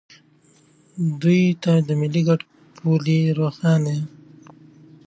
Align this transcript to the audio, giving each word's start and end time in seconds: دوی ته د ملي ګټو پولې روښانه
دوی 1.21 1.43
ته 1.63 1.73
د 1.87 1.89
ملي 2.01 2.21
ګټو 2.29 2.47
پولې 2.75 3.19
روښانه 3.37 3.95